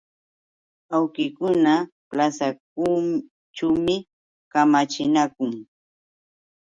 Awkikuna 0.95 1.73
plasaćhuumi 2.09 3.95
kamachinakun. 4.51 5.51